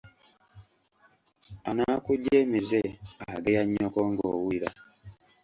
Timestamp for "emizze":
2.43-2.81